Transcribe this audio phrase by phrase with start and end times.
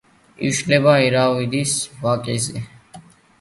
[0.47, 1.75] იშლება ირავადის
[2.07, 2.65] ვაკეზე.